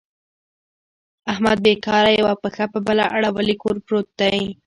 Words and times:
احمد 1.31 1.57
بېکاره 1.65 2.11
یوه 2.19 2.33
پښه 2.41 2.65
په 2.73 2.79
بله 2.87 3.05
اړولې 3.17 3.55
کور 3.63 3.75
پورت 3.85 4.07
دی. 4.19 4.41